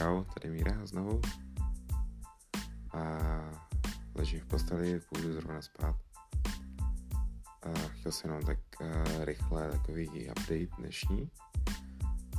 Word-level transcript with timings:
čau, 0.00 0.24
tady 0.24 0.50
Míra 0.50 0.86
znovu. 0.86 1.20
A 2.92 3.18
ležím 4.14 4.40
v 4.40 4.46
posteli, 4.46 5.00
půjdu 5.00 5.32
zrovna 5.32 5.62
spát. 5.62 5.96
A 7.62 7.88
chtěl 7.88 8.12
jsem 8.12 8.30
jenom 8.30 8.46
tak 8.46 8.58
uh, 8.80 9.24
rychle 9.24 9.70
takový 9.70 10.30
update 10.30 10.76
dnešní. 10.78 11.30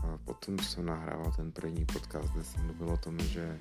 A 0.03 0.17
potom 0.17 0.59
jsem 0.59 0.85
nahrával 0.85 1.31
ten 1.31 1.51
první 1.51 1.85
podcast, 1.85 2.33
kde 2.33 2.43
jsem 2.43 2.65
mluvil 2.65 2.89
o 2.89 2.97
tom, 2.97 3.19
že 3.19 3.59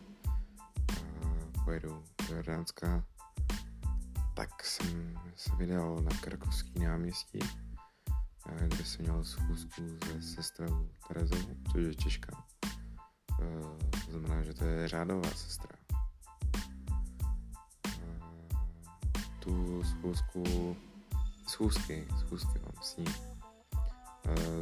uh, 0.90 1.64
pojedu 1.64 2.02
do 2.28 2.34
Jordánska, 2.34 3.04
tak 4.34 4.64
jsem 4.64 5.18
se 5.36 5.56
vydal 5.56 5.96
na 5.96 6.16
Krakovský 6.20 6.80
náměstí, 6.80 7.38
uh, 7.38 8.58
kde 8.68 8.84
jsem 8.84 9.04
měl 9.04 9.24
schůzku 9.24 9.82
se 10.04 10.22
sestrou 10.22 10.88
Terezou, 11.08 11.54
což 11.72 11.82
je 11.82 11.94
Češka 11.94 12.50
to 14.10 14.18
znamená, 14.18 14.42
že 14.42 14.54
to 14.54 14.64
je 14.64 14.88
řádová 14.88 15.30
sestra. 15.30 15.76
Tu 19.38 19.82
schůzku, 19.84 20.76
schůzky, 21.46 22.08
schůzky 22.18 22.58
mám 22.58 22.82
s 22.82 22.96
ní 22.96 23.04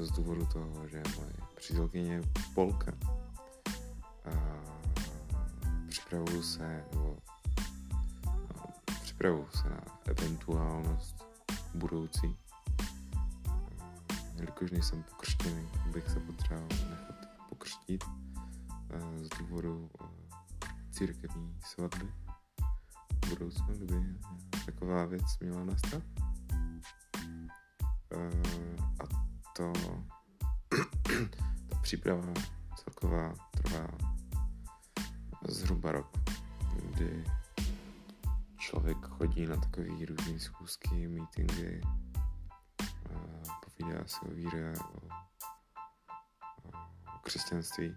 z 0.00 0.10
důvodu 0.10 0.46
toho, 0.46 0.88
že 0.88 1.02
moje 1.16 1.32
přítelkyně 1.56 2.22
Polka 2.54 2.92
připravuju 5.88 6.42
se, 6.42 6.84
nebo 6.92 7.16
no, 8.26 8.66
připravuju 9.02 9.48
se 9.50 9.68
na 9.68 9.80
eventuálnost 10.06 11.26
budoucí. 11.74 12.36
Jelikož 14.34 14.70
nejsem 14.70 15.02
pokřtěný, 15.02 15.68
bych 15.92 16.10
se 16.10 16.20
potřeboval 16.20 16.68
nechat 16.90 17.28
pokřtít 17.48 18.04
z 19.22 19.28
důvodu 19.38 19.90
církevní 20.90 21.58
svatby 21.60 22.12
v 23.24 23.28
budoucnu, 23.28 23.74
kdyby 23.74 24.18
taková 24.66 25.04
věc 25.04 25.38
měla 25.40 25.64
nastat. 25.64 26.02
A 29.00 29.06
to 29.56 29.72
ta 31.68 31.78
příprava 31.82 32.32
celková 32.76 33.34
trvá 33.50 33.88
zhruba 35.48 35.92
rok, 35.92 36.18
kdy 36.84 37.24
člověk 38.58 38.98
chodí 38.98 39.46
na 39.46 39.56
takové 39.56 40.06
různé 40.06 40.38
schůzky, 40.38 41.08
meetingy, 41.08 41.80
povídá 43.64 44.04
se 44.06 44.20
o 44.20 44.30
víře, 44.30 44.72
o, 44.80 45.08
o 47.14 47.18
křesťanství 47.22 47.96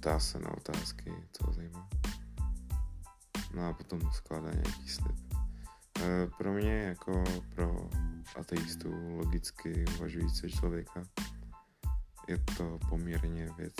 ptá 0.00 0.20
se 0.20 0.38
na 0.38 0.50
otázky, 0.56 1.14
co 1.32 1.46
ho 1.46 1.52
zajímá. 1.52 1.88
No 3.54 3.68
a 3.68 3.72
potom 3.72 4.00
skládá 4.12 4.50
nějaký 4.50 4.88
slib. 4.88 5.16
E, 6.00 6.26
pro 6.38 6.52
mě 6.52 6.72
jako 6.72 7.24
pro 7.54 7.90
ateistu 8.36 9.16
logicky 9.16 9.84
uvažující 9.96 10.50
člověka 10.50 11.02
je 12.28 12.38
to 12.56 12.78
poměrně 12.88 13.48
věc 13.56 13.74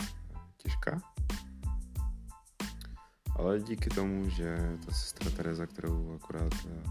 těžká. 0.57 1.01
Ale 3.35 3.59
díky 3.59 3.89
tomu, 3.89 4.29
že 4.29 4.57
ta 4.85 4.91
sestra 4.91 5.31
Teresa, 5.31 5.65
kterou 5.65 6.15
akorát 6.15 6.53
e, 6.53 6.83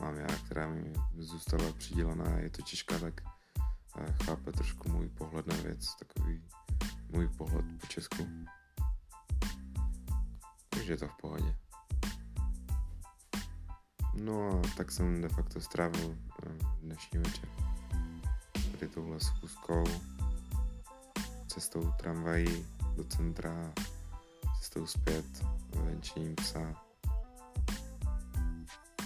mám 0.00 0.16
já, 0.16 0.26
která 0.26 0.68
mi 0.68 0.92
zůstala 1.18 1.72
přidělaná, 1.72 2.38
je 2.38 2.50
to 2.50 2.62
těžká, 2.62 2.98
tak 2.98 3.20
e, 4.00 4.24
chápe 4.24 4.52
trošku 4.52 4.88
můj 4.88 5.08
pohled 5.08 5.46
na 5.46 5.56
věc, 5.56 5.86
takový 5.98 6.42
můj 7.08 7.28
pohled 7.28 7.64
po 7.80 7.86
Česku 7.86 8.28
je 10.88 10.96
to 10.96 11.08
v 11.08 11.16
pohodě. 11.20 11.56
No 14.14 14.50
a 14.50 14.62
tak 14.76 14.92
jsem 14.92 15.20
de 15.20 15.28
facto 15.28 15.60
strávil 15.60 16.16
eh, 16.46 16.48
dnešní 16.82 17.18
večer. 17.18 17.48
Tady 18.52 18.88
touhle 18.88 19.20
schůzkou, 19.20 19.84
cestou 21.46 21.92
tramvají 21.92 22.66
do 22.96 23.04
centra, 23.04 23.72
cestou 24.58 24.86
zpět, 24.86 25.44
venčením 25.84 26.34
psa. 26.34 26.74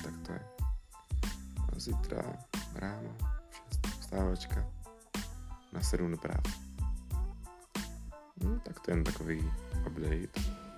Tak 0.04 0.18
to 0.26 0.32
je. 0.32 0.40
A 1.72 1.78
zítra 1.78 2.22
ráno, 2.74 3.16
6 3.50 3.86
vstávačka, 4.00 4.66
na 5.72 5.82
7 5.82 6.10
do 6.10 6.16
práce. 6.16 6.52
No, 8.44 8.60
tak 8.60 8.80
to 8.80 8.90
je 8.90 8.96
jen 8.96 9.04
takový 9.04 9.52
update 9.86 10.71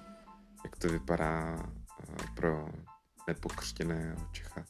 jak 0.65 0.77
to 0.77 0.89
vypadá 0.89 1.57
eh, 2.01 2.27
pro 2.35 2.69
nepokřtěného 3.29 4.29
Čecha 4.33 4.65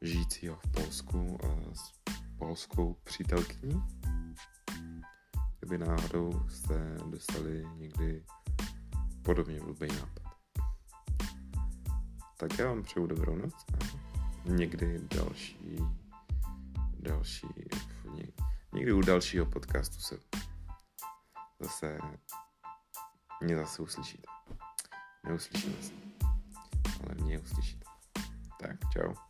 žijícího 0.00 0.56
v 0.56 0.70
Polsku 0.70 1.38
eh, 1.42 1.74
s 1.74 1.92
polskou 2.38 2.94
přítelkyní. 3.04 3.82
Kdyby 5.60 5.78
náhodou 5.78 6.48
jste 6.48 6.96
dostali 7.10 7.66
někdy 7.76 8.24
podobně 9.22 9.60
blbý 9.60 9.88
nápad. 9.88 10.32
Tak 12.36 12.58
já 12.58 12.66
vám 12.66 12.82
přeju 12.82 13.06
dobrou 13.06 13.36
noc 13.36 13.54
a 13.74 13.84
někdy 14.44 14.98
další, 14.98 15.76
další, 16.98 17.46
někdy 18.72 18.92
u 18.92 19.00
dalšího 19.00 19.46
podcastu 19.46 20.00
se 20.00 20.18
zase 21.60 21.98
mě 23.42 23.56
zase 23.56 23.82
uslyšíte. 23.82 24.39
Neuslyšíme 25.26 25.82
se. 25.82 25.92
Ale 27.04 27.14
mě 27.14 27.38
uslyšíte. 27.38 27.84
Tak, 28.60 28.76
čau. 28.92 29.29